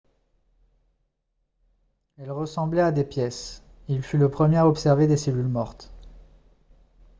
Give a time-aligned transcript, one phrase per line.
[2.17, 5.93] elles ressemblaient à des pièces il fut le premier à observer des cellules mortes